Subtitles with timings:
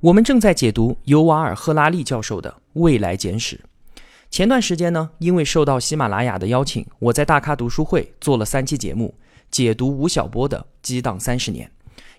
[0.00, 3.56] 我们正在解读尤瓦尔·赫拉利教授的《未来简史》。
[4.30, 9.16] 前段时间呢，因为受到喜马拉雅的邀请，我在大咖读书会做了三期节目，
[9.50, 11.66] 解读吴晓波的《激荡三十年》。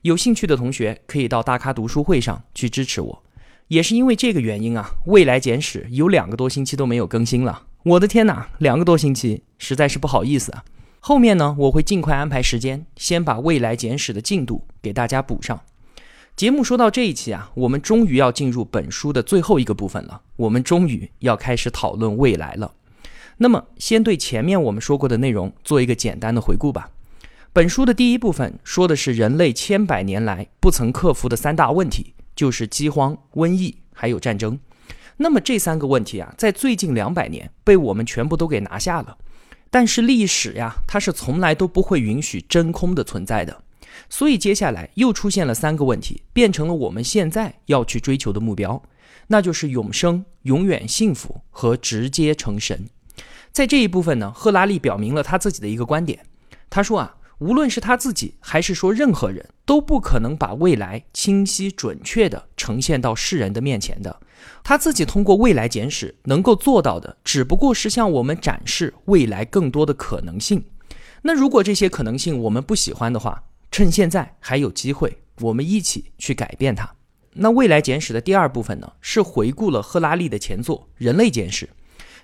[0.01, 3.23] 有兴趣的同学可以到大咖读书会上去支持我。
[3.69, 7.67] 也是因为这个原因啊，《未来简史》有两个多星期都没有更新了。
[7.83, 10.65] 我的天哪，两个多星期，实在是不好意思啊。
[10.99, 15.61] 后面呢，我会尽快安排时间，先把《未来简史》的进度给大家补上。
[16.39, 20.21] 节目说到这一期啊，我们终于要进入本书的最后一个部分了。
[20.37, 22.71] 我们终于要开始讨论未来了。
[23.39, 26.91] 那么，先对前面我们说过的内容做一个简单的回顾吧。
[27.51, 34.57] 本书的第一部分说的是人类千百年来不曾克服的三大问题，就是饥荒、瘟疫还有战争。
[35.17, 39.17] 那么这三个问题啊，在最近两百年被我们全部都给拿下了。
[39.69, 43.61] 但是历史呀，它是从来都不会允许真空的存在的。
[44.09, 48.81] 所以接下来又出现了三个问题，变成了我们现在要去追求的目标，
[49.27, 52.87] 那就是永生、永远幸福和直接成神。
[53.51, 56.19] 在这一部分呢，赫拉利表明了他自己的一个观点。
[56.69, 64.19] 他说啊，无论是他自己还是说任何人都不可能把未来清晰准确地呈现到世人的面前的。
[64.63, 70.63] 他自己通过未来简史能够做到的，只不过是向我们展示未来更多的可能性。
[71.23, 76.95] 那如果这些可能性我们不喜欢的话，趁现在还有机会，我们一起去改变它。
[77.33, 81.65] 那《未来简史》的第二部分呢，是回顾了赫拉利的前作《人类简史》，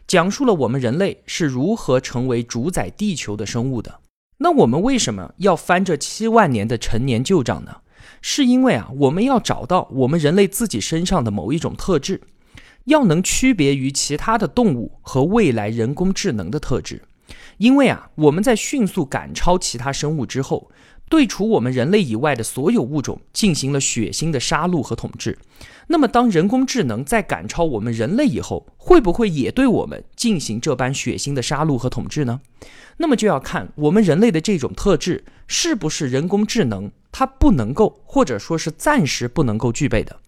[0.08, 4.00] 讲述了我们人类是如何成为主宰地球的生物的。
[4.40, 7.78] 那我们为什么要翻这七万年的陈年旧账呢？
[8.22, 12.20] 是因为啊，我们要找到我们人类自己身上的某一种特质，
[12.86, 17.04] 要能区别于其他的动物和未来人工智能的特质。
[17.60, 20.72] 因为啊，我们在迅速赶超其他生物之后。
[21.10, 25.38] 对除我们人类以外的所有物种进行了血腥的杀戮和统治。
[25.88, 32.42] 那么，当人工智能在赶超我们人类以后，会不会也对我们进行这般血腥的杀戮和统治呢？
[32.98, 40.20] 那么就要看我们人类的这种特质是不是人工智能它不能够，或者说是暂时不能够具备的。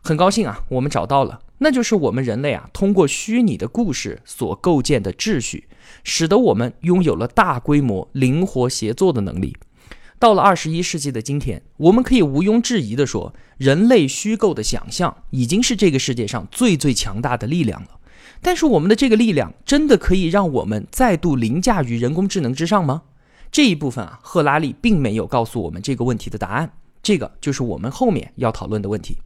[0.00, 5.66] 很高兴啊，我们找到了，那就是我们人类啊，通过虚拟的故事所构建的秩序，
[6.04, 9.56] 使得我们拥有了大规模灵活协作的能力。
[10.24, 17.88] 到了二十一世纪的今天，我们可以毋庸置疑地说，人类虚构的想象已经是这个世界上最最强大的力量了。
[18.40, 23.02] 但是，我们的这个力量真的可以让我们再度凌驾于人工智能之上吗？
[23.52, 26.72] 这一部分啊，赫拉利并没有告诉我们这个问题的答案。
[27.02, 29.18] 这个就是我们后面要讨论的问题。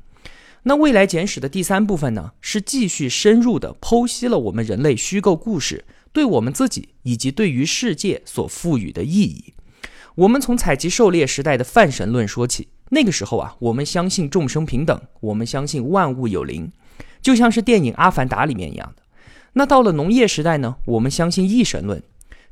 [0.65, 9.55] 那未来简史的第三部分呢，是继续深入的剖析了我们人类虚构故事对我们自己以及对于世界所赋予的意义。
[10.19, 16.73] 我们从采集狩猎时代的泛神论说起，那个时候啊，我们相信众生平等，我们相信万物有灵，
[17.23, 19.03] 就像是电影《阿凡达》里面一样的。
[19.53, 22.03] 那到了农业时代呢，我们相信异神论，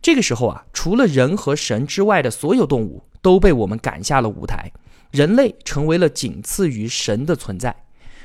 [0.01, 4.71] 这个时候啊，除了人和神之外的所有动物都被我们赶下了舞台，
[5.11, 7.75] 人类成为了仅次于神的存在。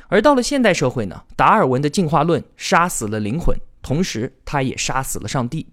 [0.07, 5.65] 而到了现代社会呢，达尔文的进化论杀死了灵魂，同时他也杀死了上帝。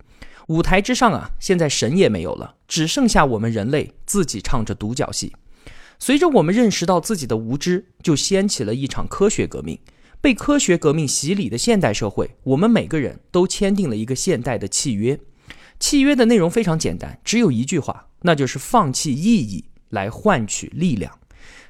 [0.49, 5.35] 舞台之上啊，现在神也没有了，只剩下我们人类自己唱着独角戏。
[5.99, 9.79] 随着我们认识到自己的无知，就掀起了一场科学革命。
[10.23, 15.21] 被科学革命洗礼的现代社会，我们每个人都签订了一个现代的契约。
[15.79, 21.19] 契约的内容非常简单，只有一句话，那就是放弃意义来换取力量。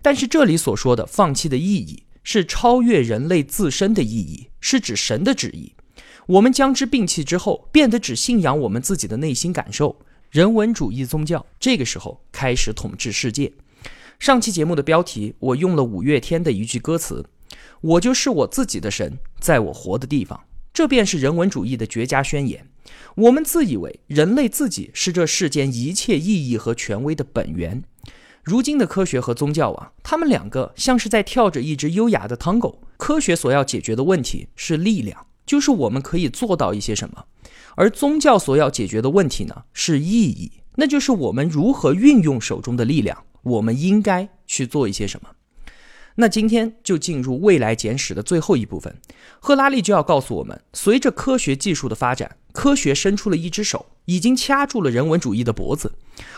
[0.00, 5.74] 但是这里所说的放弃的意义，是超越人类自身的意义，是指神的旨意。
[6.28, 9.96] 我们将之摒弃之后，变得只信仰我们自己的内心感受。
[10.30, 13.50] 人文主义宗教这个时候开始统治世界。
[14.18, 17.24] 上期节目的标题，我用了五月天的一句歌词
[17.80, 20.38] ：“我就是我自己的神，在我活的地方。”
[20.74, 22.66] 这便是人文主义的绝佳宣言。
[23.14, 27.82] 我们自以为人类自己是这世间一切意义和权威的本源。
[28.44, 32.78] 如今的科学和宗教啊，他们两个像是在跳着一支优雅的探戈。
[32.98, 35.27] 科学所要解决的问题是力量。
[35.48, 37.24] 就是我们可以做到一些什么，
[37.74, 45.30] 而宗教所要解决的问题呢，是意义，那就是我们如何运用手中的力量，我们应该去做一些什么。
[46.16, 48.94] 那今天就进入未来简史的最后一部分，
[49.40, 55.92] 赫拉利就要告诉我们，随着科学技术的发展，科学伸出了一只手，已经掐住了人文主义的脖子，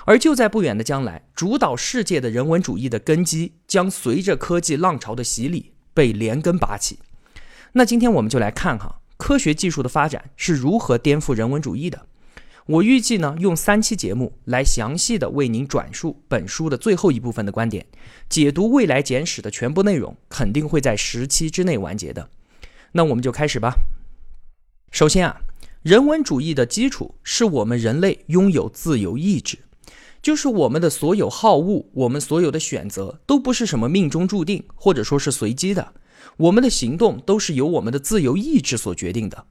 [0.04, 7.00] 而就在不远的将来，主导世界的人文主义的根基将随着科技浪潮的洗礼被连根拔起。
[7.72, 12.06] 那今天我们就来看哈，科学技术的发展是如何颠覆人文主义的。
[12.66, 17.84] 我预计呢，用三期节目来详细的为您转述本书的最后一部分的观点，
[18.28, 22.30] 解读未来简史的全部内容，肯定会在十期之内完结的。
[22.92, 23.74] 那我们就开始吧。
[24.90, 25.42] 首先啊，
[25.82, 29.58] 人文主义的基础是我们人类拥有自由意志，
[30.22, 35.92] 就是我们的所有好恶，我们所有的选择都不是什么命中注定，或者说是随机的，
[36.36, 39.46] 我们的行动都是由我们的自由意志所决定的。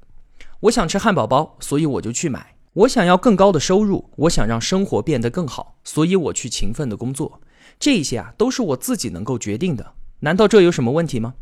[0.62, 2.56] 我想吃汉堡包，所以我就去买。
[2.74, 7.42] 我想要更高的收入，我想让生活变得更好，所以我去勤奋的工作。
[7.80, 9.94] 这些啊，都是我自己能够决定的。
[10.20, 11.34] 难道这有什么问题吗？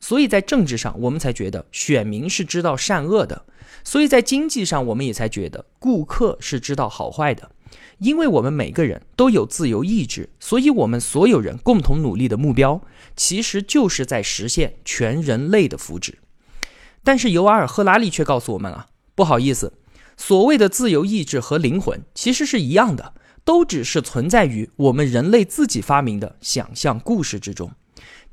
[0.00, 3.44] 所以在政治上，我们才觉得选民是知道善恶的；
[3.82, 7.50] 所以在经济上，我们也才觉得顾客是知道好坏的。
[7.98, 12.82] 因为我们每个人都有自由意志，所以我们所有人共同努力的目标，
[13.16, 16.14] 其实就是在实现全人类的福祉。
[17.02, 19.74] 但是尤瓦尔·赫拉利却告诉我们啊，不好意思。
[20.16, 23.14] 所谓的自由意志和灵魂其实是一样的，
[23.44, 27.72] 都只是存在于我们人类自己发明的想象故事之中。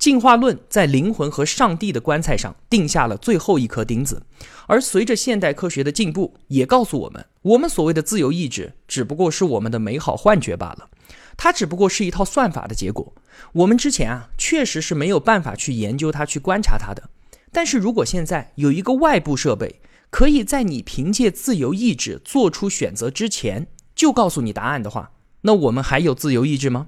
[0.02, 4.24] 进化论在灵魂和上帝的棺材上钉下了最后一颗钉子，
[4.66, 10.90] 而随着现代科学的进步，也告诉我们，我们所谓的自由意志只不过是我们的美好幻觉罢了，
[11.38, 13.14] 它只不过是一套算法的结果。
[13.54, 17.12] 我们之前啊，确实是没有办法去研究它、去观察它的。
[17.52, 25.12] 但是如果现在有一个外部设备，可以在你凭借自由意志做出选择之前就告诉你答案的话，
[25.42, 26.88] 那我们还有自由意志吗？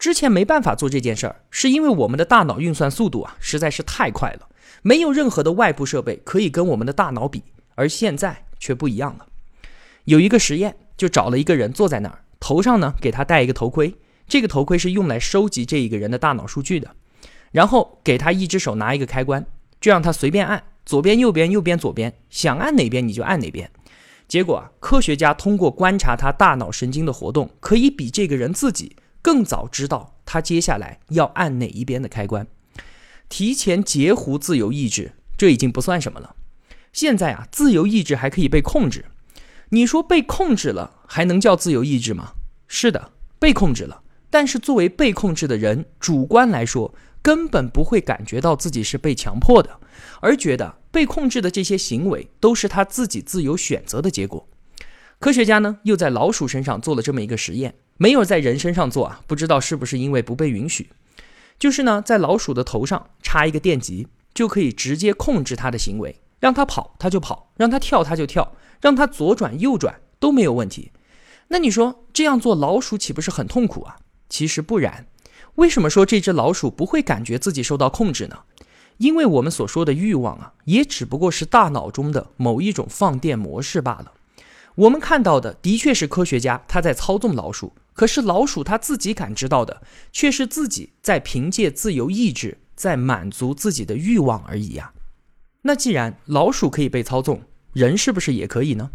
[0.00, 4.48] 之前没办法做这件事儿，是因为我们的大脑运算速度啊实在是太快了，
[4.80, 7.44] 没有任何的外部设备可以跟我们的大脑比。
[7.74, 9.26] 而现在却不一样了，
[10.04, 13.94] 有一个实验，就找了一个人坐在那儿，头上呢给他戴一个头盔，
[14.26, 16.90] 这个头盔是用来收集这一个人的大脑数据的，
[17.52, 19.44] 然后给他一只手拿一个开关，
[19.82, 20.64] 就让他随便按。
[20.86, 23.70] 左边、右边、右边、左边，想按哪边你就按哪边。
[24.26, 32.46] 结果啊，科学家通过观察他大脑神经的活动，可以比这个人自己更早知道他接下来要按哪一边的开关，
[33.28, 36.36] 提前截胡自由意志，这已经不算什么了。
[36.92, 39.06] 现在啊，自由意志还可以被控制。
[39.70, 42.32] 你说被控制了，还能叫自由意志吗？
[42.66, 44.02] 是的，被控制了。
[44.30, 49.80] 但是作为被控制的人，主观来说，根本不会感觉到自己是被强迫的，
[50.20, 50.80] 而觉得。
[50.92, 54.48] 被控制的这些行为都是他自己自由选择的结果。
[55.20, 60.88] 科学家呢又在老鼠身上做了这么一个实验，没有在人身上做啊，不知道是不是因为不被允许。
[61.58, 70.92] 就是呢，在老鼠的头上插一个电极，就可以直接控制它的行为，让它跑它就跑，让它跳它就跳，让它左转右转都没有问题。
[71.48, 73.98] 那你说这样做老鼠岂不是很痛苦啊？
[74.30, 75.04] 其实不然。
[75.56, 78.38] 为什么说这只老鼠不会感觉自己受到控制呢？
[78.96, 84.12] 因为我们所说的欲望啊，也只不过是大脑中的某一种放电模式罢了。
[84.76, 94.94] 我们看到的的确是科学家他在操纵老鼠，可是老鼠它自己感知到的却是自己在凭借自由意志在满足自己的欲望而已呀。
[95.60, 97.42] 那既然老鼠可以被操纵，
[97.74, 98.90] 人是不是也可以呢？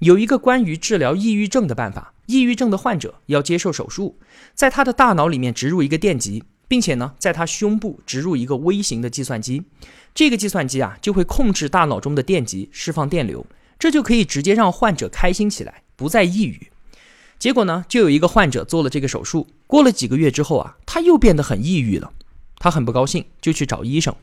[0.00, 4.18] 有一个关于治疗抑郁症的办法，抑郁症的患者要接受手术，
[4.56, 6.42] 在他的大脑里面植入一个电极。
[6.66, 9.62] 并且呢，在他胸部植入一个微型的计算机，
[10.12, 13.46] 这个计算机啊就会控制大脑中的电极，释放电流，
[13.78, 16.69] 这就可以直接让患者开心起来，不再抑郁。
[17.40, 22.12] 结果呢，就有一个患者做了这个手术，过了几个月之后啊，他又变得很抑郁了，
[22.58, 24.14] 他很不高兴，就去找医生，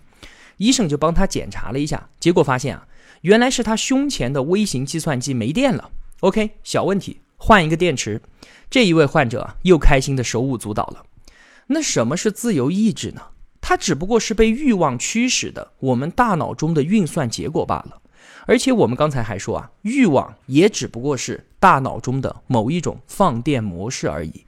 [0.58, 2.88] 医生就帮他检查了一下，结果发现啊，
[3.22, 5.90] 原来是他胸前的微型计算机没电了。
[6.20, 8.22] OK，小问题，换一个电池。
[8.70, 11.04] 这一位患者又开心的手舞足蹈了。
[11.66, 13.22] 那什么是自由意志呢？
[13.60, 18.00] 它只不过是被欲望驱使的我们大脑中的运算结果罢了。
[18.46, 24.46] 而且我们刚才还说啊，欲望也只不过是大脑中的某一种放电模式而已。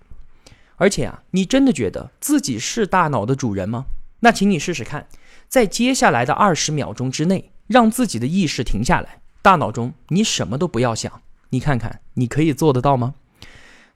[0.77, 3.85] 而且啊，你真的觉得自己是大脑的主人吗？
[4.21, 5.07] 那请你试试看，
[5.47, 13.15] 在接下来的二十秒钟之内，让自己的意识停下来，大脑中你什么都不要想，你看看你可以做得到吗？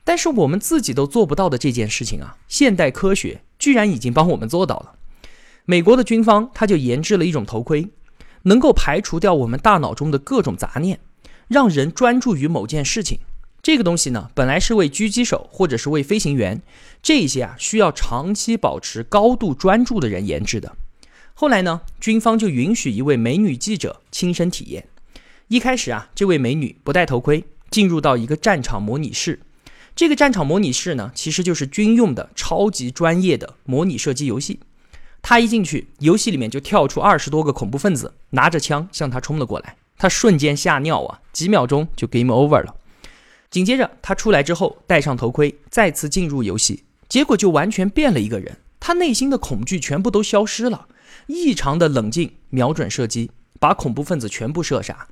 [0.03, 4.95] 但是我们自己都做不到的这件事情啊，现代科学居然已经帮我们做到了。
[5.63, 7.87] 美国的军方他就研制了一种头盔，
[8.43, 10.99] 能够排除掉我们大脑中的各种杂念，
[11.47, 13.19] 让人专注于某件事情。
[13.61, 16.61] 这个东西呢，本来是为狙击手或者是为飞行员
[17.01, 20.75] 这些啊需要长期保持高度专注的人研制的。
[21.33, 24.85] 后来呢，军方就允许一位美女记者亲身体验。
[25.47, 29.39] 一开始啊，这位美女不戴头盔，进入到一个战场模拟室。
[29.95, 34.59] 这个战场模拟室呢，其实就是军用的超级专业的模拟射击游戏。
[35.23, 39.77] 他一进去，游戏里面就跳出二十多个恐怖分子，拿着枪向他冲了过来。
[39.97, 42.75] 他瞬间吓尿啊，几秒钟就 game over 了。
[43.49, 48.57] 紧接着，他出来之后戴上头盔，再次进入游戏，结果就完全变了一个人。
[48.81, 50.87] 他内心的恐惧全部都消失了，
[51.27, 55.07] 异常的冷静，瞄准射击，把恐怖分子全部射杀。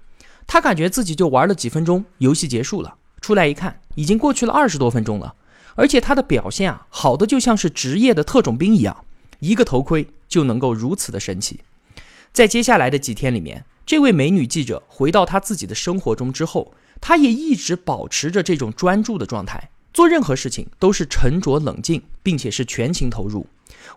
[0.45, 2.95] 他感觉自己就玩了几分钟，游戏结束了。
[3.21, 5.35] 出来一看，已经过去了二十多分钟了，
[5.75, 9.05] 而且他的表现啊，好的就像是职业的特种兵一样，
[9.41, 11.59] 一个头盔就能够如此的神奇。
[12.31, 23.47] 在接下来的几天里面，这位美女记者回到她自己的生活中之后，她也一直保持着这种专注的状态，做任何事情都是沉着冷静，并且是全情投入，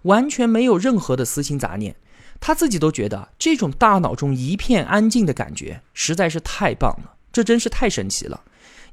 [0.02, 1.94] 完全没有任何的私心杂念。
[2.40, 8.42] 她自己都觉得这种大脑中一片安静的感觉实在是太棒了，这真是太神奇了。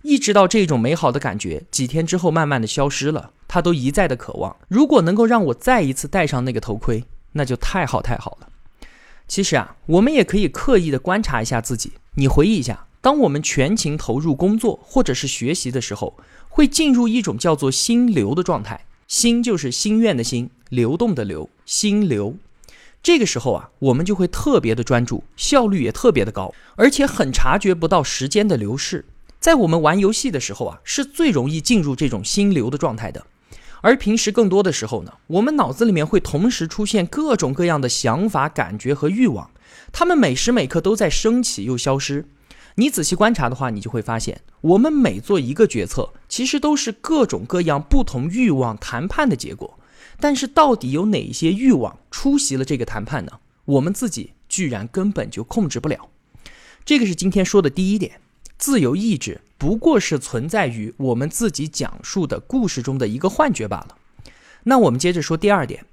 [0.04, 7.04] 一直到这种美好的感觉几天之后慢慢的消失了，他都一再的渴望，如果能够让我再一次戴上那个头盔，
[7.34, 8.48] 那就太好太好了。
[9.28, 16.16] 其实啊，我们也可以刻意的观察一下自己，你回忆一下，当我们全情投入工作或者是学习的时候，
[16.48, 22.38] 会进入一种叫做心流的状态，心就是心愿的心，流动的流，心流。
[23.04, 29.04] 这个时候啊，我们就会特别的专注，效率也特别的高，而且很察觉不到时间的流逝。
[29.42, 33.26] 在我们玩游戏的时候啊，是最容易进入这种心流的状态的。
[33.82, 39.50] 而平时更多的时候呢，我们脑子里面会同时出现各种各样的想法、感觉和欲望，
[39.92, 42.26] 他们每时每刻都在升起又消失。
[42.76, 49.78] 你仔细观察的话，你就会发现，我们每做一个决策，其实都是各种各样不同欲望谈判的结果。
[50.20, 53.40] 但是，到底有哪些欲望出席了这个谈判呢？
[53.66, 56.10] 我们自己居然根本就控制不了。
[56.86, 58.22] 这个是今天说的第一点。
[58.58, 63.96] 自由意志不过是存在于我们自己讲述的故事中的一个幻觉罢了。
[64.64, 65.86] 那我们接着说第二点，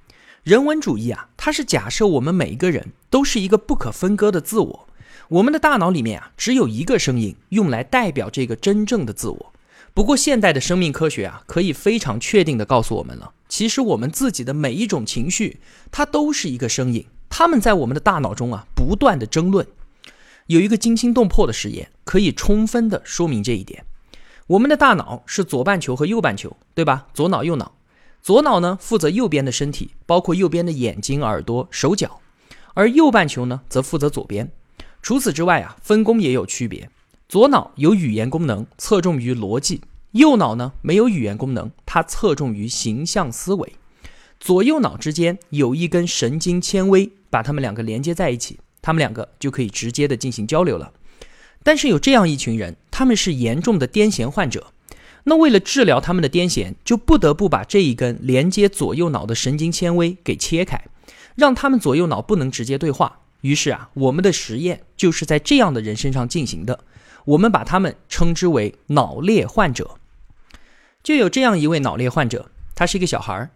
[0.43, 4.89] 人文主义啊，它是假设我们每一个人都是一个不可分割的自我，
[5.29, 9.53] 我们的大脑里面啊只有一个声音用来代表这个真正的自我。
[9.93, 15.59] 不过现代的生命科学啊，可以非常确定的告诉我们了，其实我们自己的每一种情绪，
[15.91, 19.67] 它都是一个声音，他们在我们的大脑中啊不断的争论。
[20.49, 23.85] 有一个惊心动魄的实验，可以充分的说明这一点。
[24.47, 27.07] 我们的大脑是左半球和右半球，对吧？
[27.13, 27.73] 左脑右脑，
[28.23, 32.23] 左脑呢负责右边的身体，包括右边的眼睛、耳朵、手脚，
[32.73, 34.51] 而右半球呢则负责左边。
[35.03, 36.89] 除此之外啊，分工也有区别。
[37.29, 43.75] 左脑有语言功能，侧重于逻辑；右脑呢没有语言功能，它侧重于形象思维。
[44.41, 48.59] 左右脑之间有一根神经纤维把它们两个连接在一起。
[48.81, 50.93] 他们两个就可以直接的进行交流了，
[51.63, 54.73] 但是有这样一群人，他们是严重的癫痫患者，
[55.25, 60.83] 那为了治疗他们的癫痫，就不得不把这一根连接左右脑的神经纤维给切开，
[61.35, 63.21] 让他们左右脑不能直接对话。
[63.43, 66.85] 于是啊，我们的实验就是在这样的人身上进行的，
[67.25, 69.97] 我们把他们称之为脑裂患者。
[71.03, 73.51] 就有这样一位脑裂患者，他是一个小孩儿，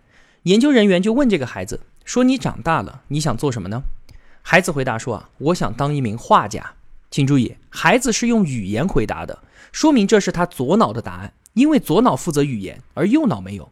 [0.44, 3.82] 研究人员就问这个孩子说：“你长大了，你想做什么呢？”
[4.42, 6.74] 孩子回答说：“啊，我想当一名画家。”
[7.10, 9.38] 请注意，孩子是用语言回答的，
[9.70, 13.70] 说明这是他左脑的答案，因为左脑负责语言，而右脑没有。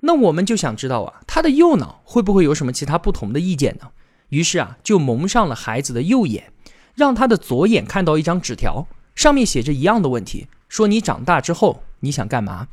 [0.00, 3.90] 那我们就想知道啊，他的右脑会不会有什么其他不同的意见呢？
[4.30, 6.52] 于是啊，就蒙上了孩子的右眼，
[6.94, 12.66] 让他的左眼看到一张纸条，上面写着一样的问题，说你长大之后你想干嘛？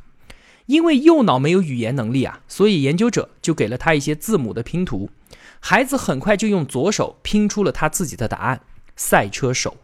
[0.66, 5.08] 因为右脑没有语言能力啊，所以研究者就给了他一些字母的拼图。
[5.60, 8.60] 孩子很快就用左手拼出了他自己的答案：
[8.96, 9.76] 赛车手。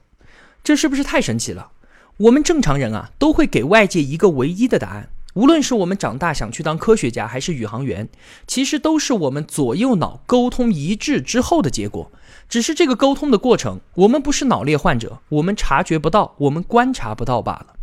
[0.65, 1.71] 这是不是太神奇了？
[2.17, 5.11] 我们正常人啊，都会给外界一个唯一的答案。
[5.35, 8.09] 无论是我们长大想去当科学家，还是宇航员，
[8.47, 12.11] 其实都是我们左右脑沟通一致之后的结果。
[12.49, 17.75] 只是这个沟通的过程，我们不是脑裂患者，我们察觉不到，我们观察不到罢了。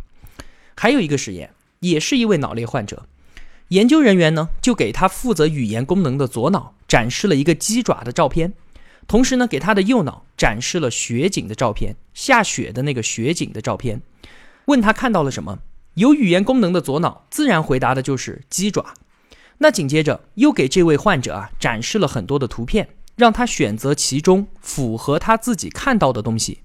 [0.74, 3.06] 还有一个实验，也是一位脑裂患者。
[3.68, 8.52] 研究人员呢，就给他负责语言功能的左脑展示了一个鸡爪的照片，
[9.08, 14.02] 同时呢，给他的右脑展示了雪景的照片，下雪的那个雪景的照片，
[14.66, 15.58] 问他看到了什么。
[15.94, 18.94] 有语言功能的左脑自然回答的就是鸡爪。
[19.58, 26.58] 那紧接着又给这位患者啊展示了很多的图片，让他选择其中符合他自己看到的东西。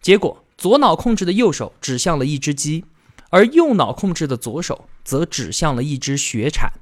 [0.00, 2.84] 结果左脑控制的右手指向了一只鸡。
[3.30, 6.72] 而右脑控制的左手则指向了一只雪铲。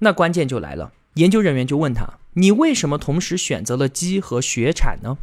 [0.00, 5.18] 那关键就来了，研究人员就问他：“你为什么同时选择了鸡和雪铲呢？”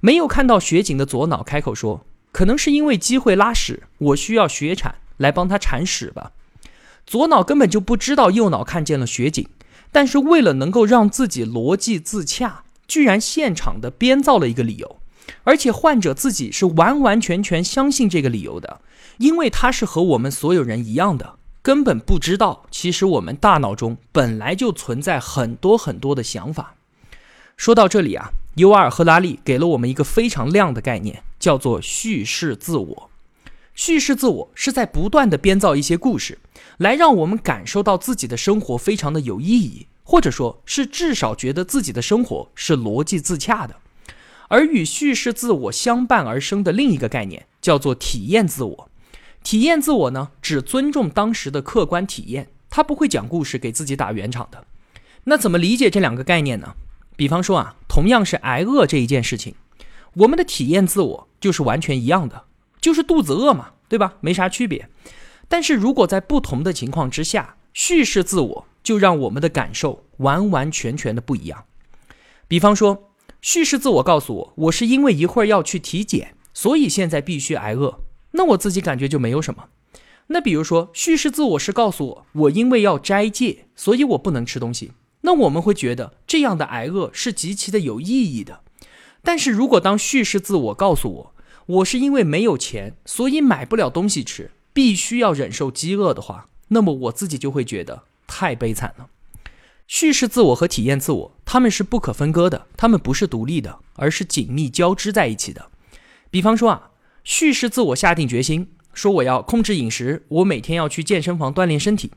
[0.00, 6.32] 没有看到雪景的左脑开口说：“可能是因为鸡会拉屎，我需要雪铲来帮它铲屎吧。”
[7.06, 9.48] 左脑根本就不知道右脑看见了雪景，
[9.90, 14.98] 但是为了能够让自己逻辑自洽，居然现场的编造了一个理由，
[15.44, 18.80] 而且患者自己是完完全全相信这个理由的，
[19.18, 21.38] 因为他是和我们所有人一样的。
[21.62, 26.74] 根本不知道，其实我们大脑中本来就存在很多很多的想法。
[27.56, 33.10] 说到这里啊，尤瓦尔·赫拉利给了我们一个非常亮的概念，叫做叙事自我。
[33.74, 36.38] 叙事自我是在不断的编造一些故事，
[36.78, 43.76] 来让我们感受到自己的生活非常的有意义，或者说是至少觉得自己的生活是逻辑自洽的。
[44.52, 48.90] 而与叙事自我相伴而生的另一个概念，叫做体验自我。
[49.42, 54.66] 体验自我呢，只尊重当时的客观体验，他不会讲故事给自己打圆场的。
[55.24, 56.74] 那怎么理解这两个概念呢？
[57.16, 59.54] 比方说啊，同样是挨饿这一件事情，
[60.12, 62.44] 我们的体验自我就是完全一样的，
[62.78, 64.16] 就是肚子饿嘛，对吧？
[64.20, 64.86] 没啥区别。
[65.48, 71.64] 但是如果在不同的情况之下，叙事自我就让我们的感受完完全全的不一样。
[72.46, 73.11] 比方说，
[73.42, 77.98] 叙事自我告诉我，我是因为一会儿要去体检，所以现在必须挨饿。
[78.30, 79.64] 那我自己感觉就没有什么。
[80.28, 84.92] 那比如说，叙事自我是告诉我，我因为要斋戒，所以我不能吃东西。
[85.22, 88.60] 那我们会觉得这样的挨饿是极其的有意义的。
[89.24, 91.34] 但是如果当叙事自我告诉我，
[91.66, 99.08] 我是因为没有钱，所以买不了东西吃，必须要忍受饥饿的话，那么我自己就会觉得太悲惨了。
[99.86, 105.70] 叙事自我和体验自我，他们是不可分割的，他们不是独立的，而是紧密交织在一起的。
[106.30, 106.88] 比方说啊。
[107.24, 112.10] 叙事自我下定决心说我要控制饮食，我每天要去健身房锻炼身体。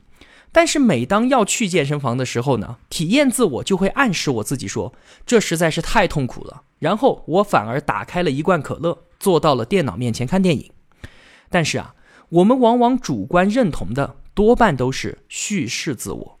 [0.50, 4.92] 但是每当要去健身房的时候呢，体验自我就会暗示我自己说
[5.24, 6.64] 这实在是太痛苦了。
[6.80, 10.72] 然后我反而打开了一罐可乐，坐到了电脑面前看电影。
[11.48, 11.94] 但是啊，
[12.30, 16.35] 我们往往主观认同的多半都是叙事自我，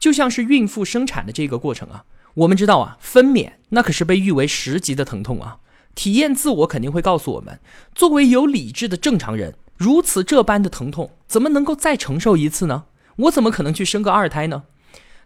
[0.00, 5.58] 就像是孕妇生产的这个过程啊，我们知道啊，分娩那可是被誉为十级的疼痛啊。
[5.94, 7.60] 体验自我肯定会告诉我们，
[7.94, 12.84] 作为有理智的正常人，如此这般的疼痛，怎么能够再承受一次呢？
[13.16, 14.62] 我怎么可能去生个二胎呢？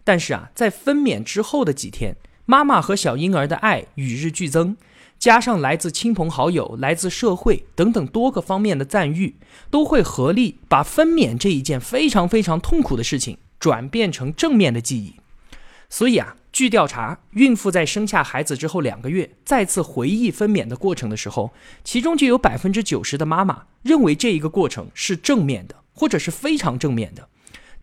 [0.03, 4.75] 但是啊，在分娩之后的几天，妈妈和小婴儿的爱与日俱增，
[5.17, 9.37] 加上来自亲朋好友、来自社会等等多个方面的赞誉，
[9.69, 15.15] 都会合力把分娩这一件非常非常痛苦的事情转变成正面的记忆。
[15.89, 16.35] 所以啊。
[16.55, 21.51] 据调查，孕妇在生下孩子之后两个月再次回忆分娩的过程的时候，
[21.83, 27.27] 其中就有百分之九十的妈妈认为这一个过程是正面的，或者是非常正面的。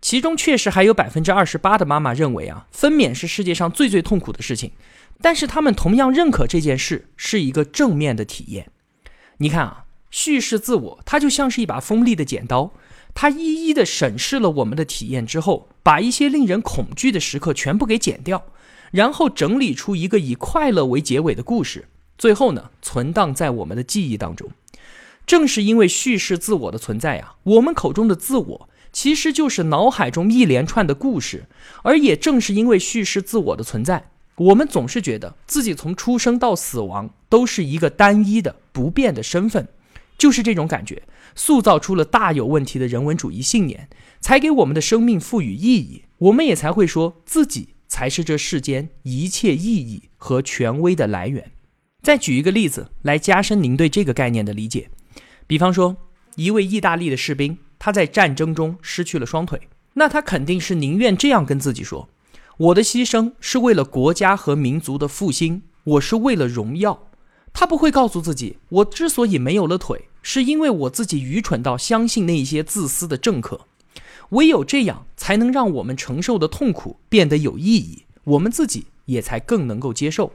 [0.01, 4.73] 其中确实还有百分之二十八的妈妈认为啊，分娩是世界上最最痛苦的事情，
[5.21, 8.71] 但是他们同样认可这件事是一个正面的体验。
[9.37, 12.73] 你看啊，叙事自我它就像是一把锋利的剪刀。
[13.15, 18.47] 他一一的审视了我们的体验之后，把一些令人恐惧的时刻全部给剪掉，
[18.91, 24.49] 然后整理出一个以快乐为结尾的故事，最后呢，存档在我们的记忆当中。
[25.25, 31.47] 正是因为叙事自我的存在呀，我们口中的自我其实就是脑海中一连串的故事，
[31.83, 39.69] 而也正是因为叙事自我的存在，我们总是觉得自己从出生到死亡都是一个单一的不变的身份。
[40.19, 41.03] 就是这种感觉，
[41.35, 43.89] 塑造出了大有问题的人文主义信念，
[44.21, 46.05] 才给我们的生命赋予意义。
[46.19, 51.51] 我们也才会说自己才是这世间一切意义和权威的来源。
[52.03, 54.91] 再举一个例子来加深您对这个概念的理解。
[55.47, 55.97] 比方说，
[56.37, 59.61] 一位意大利的士兵，他在战争中失去了双腿，
[59.95, 62.09] 那他肯定是宁愿这样跟自己说
[62.59, 67.09] ：“我的牺牲是为了国家和民族的复兴，我是为了荣耀。”
[67.53, 70.09] 他不会告诉自己，我之所以没有了腿。
[70.23, 73.67] 是因为我自己愚蠢到相信那些自私的政客，
[74.31, 80.33] 唯有这样才能让我们承受的痛苦变得有意义，我们自己也才更能够接受。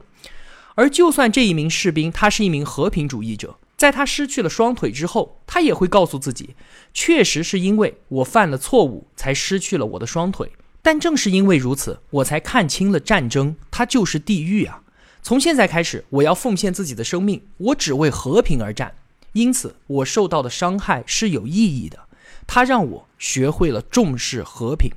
[0.74, 6.50] 而就算这一名士兵他是一名和平主义者，在他失去了双腿之后，他也会告诉自己，
[6.94, 14.82] 确实是因为我犯了错误才失去了我的双腿，但正是因为如此，我才看清了战争，它就是地狱啊！
[15.22, 18.94] 从现在开始，我要奉献自己的生命，我只为和平而战。
[19.32, 22.00] 因此，我受到的伤害是有意义的，
[22.46, 24.90] 它让我学会了重视和平。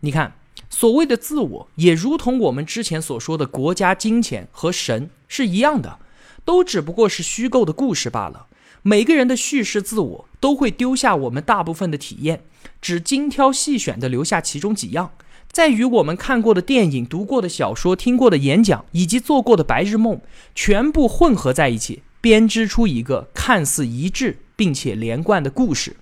[0.00, 0.34] 你看，
[0.68, 5.98] 所谓的自我，也如同我们之前所说的国家、金钱和神是一样的，
[6.44, 8.46] 都只不过是虚构的故事罢了。
[8.82, 12.44] 每个人的叙事自我都会丢下我们大部分的体验，
[12.80, 15.12] 只精挑细选的留下其中几样，
[15.52, 20.20] 在与我们看过的电影、读过的小说、听过的演讲以及做过的白日梦
[20.54, 25.96] 全部混合在一起，编织出一个看似一致并且连贯的故事。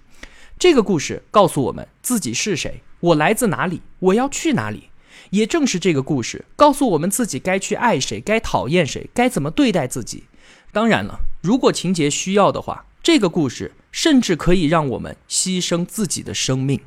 [0.58, 4.84] 这个故事告诉我们自己是谁，我来自哪里，我要去哪里。
[5.30, 10.24] 也正是这个故事告诉我们自己该去爱谁，该讨厌谁，该怎么对待自己。
[10.72, 16.80] 当然了，如果情节需要的话，这个故事甚至可以让我们牺牲自己的生命。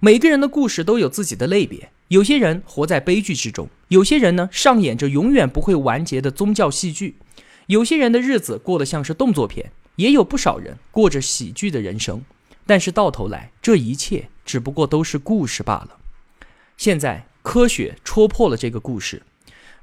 [0.00, 7.16] 每个人的故事都有自己的类别，有些人活在悲剧之中，有些人呢上演着永远不会完结的宗教戏剧，
[7.66, 12.22] 有些人的日子过得像是动作片，也有不少人过着喜剧的人生。
[12.66, 15.98] 但是到头来，这一切只不过都是故事罢了。
[16.76, 17.26] 现在。
[17.44, 19.24] 科学戳破了这个故事，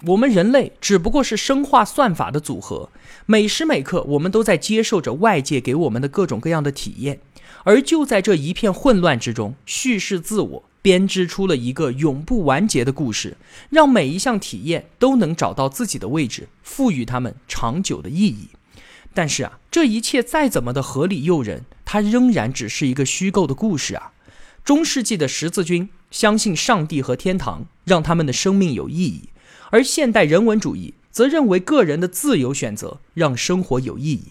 [0.05, 2.89] 我们人类只不过是生化算法的组合，
[3.25, 7.19] 每时每刻我们都在接受着外界给我们的各种各样的体验，
[7.65, 13.37] 而就在这一片混乱之中，叙事自我编织出了一个永不完结的故事，
[13.69, 18.49] 让每一项体验都能找到自己的位置，赋予他们长久的意义。
[19.13, 24.13] 但是啊，这一切再怎么的合理诱人，它仍然只是一个虚构的故事啊。
[24.63, 29.29] 中世纪的十字军相信上帝和天堂，让他们的生命有意义；
[29.71, 34.27] 而现代人文主义则认为个人的自由选择让生活有意义。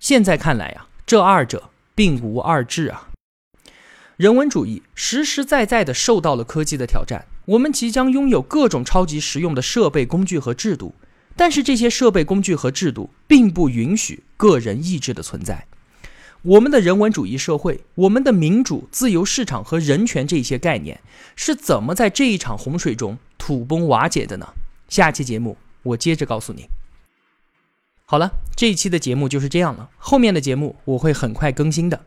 [0.00, 3.08] 现在看来呀，这二者并无二致啊。
[4.16, 10.94] 人文主义实实在在地受到了科技的挑战，我们即将拥有各种超级实用的设备、工具和制度，
[11.36, 15.66] 但是这些设备、工具和制度并不允许个人意志的存在。
[16.40, 20.98] 我们的人文主义社会，我们的民主、自由市场和人权这些概念
[21.34, 24.46] 是怎么在这一场洪水中土崩瓦解的呢？
[24.88, 26.68] 下期节目我接着告诉你。
[28.06, 32.06] 好了，这一期的节目就是这样了，后面的节目我会很快更新的。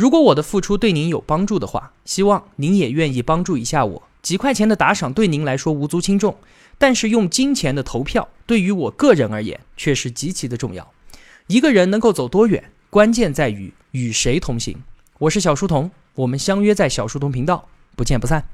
[0.00, 4.02] 如果我的付出对您有帮助的话，希望您也愿意帮助一下我。
[4.22, 6.38] 几块钱的打赏对您来说无足轻重，
[6.78, 10.90] 但是用金钱的投票对于我个人而言却是极其的重要。
[11.48, 12.72] 一个人能够走多远？
[12.88, 14.82] 关键在于与谁同行。
[15.18, 18.48] 我是小书童，我们相约在小书童频道，不见不散。